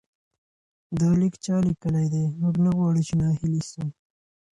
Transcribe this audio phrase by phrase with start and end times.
[0.99, 3.83] دا لیک چا لیکلی دی؟ موږ نه غواړو چې ناهیلي سو.